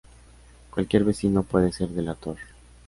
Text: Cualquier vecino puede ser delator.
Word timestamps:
Cualquier 0.71 1.03
vecino 1.03 1.43
puede 1.43 1.71
ser 1.71 1.89
delator. 1.89 2.37